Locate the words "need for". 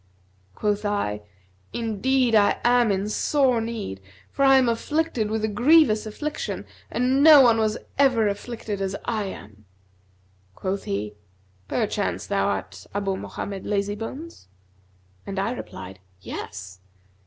3.61-4.43